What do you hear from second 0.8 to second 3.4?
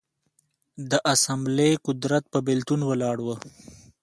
د اسامبلې قدرت پر بېلتون ولاړ و